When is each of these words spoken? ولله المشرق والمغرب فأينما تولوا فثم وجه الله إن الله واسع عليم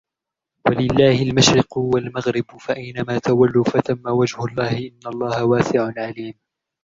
ولله 0.67 1.21
المشرق 1.23 1.77
والمغرب 1.77 2.45
فأينما 2.61 3.19
تولوا 3.19 3.63
فثم 3.63 4.01
وجه 4.11 4.45
الله 4.45 4.77
إن 4.87 4.99
الله 5.07 5.45
واسع 5.45 5.91
عليم 5.97 6.33